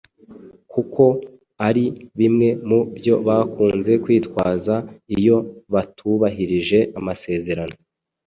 kuko 0.71 1.03
ari 1.67 1.85
bimwe 2.19 2.49
mu 2.67 2.79
byo 2.97 3.15
bakunze 3.27 3.91
kwitwaza 4.03 4.75
iyo 5.17 5.37
batubahirije 5.73 6.79
amasezerano. 6.99 7.77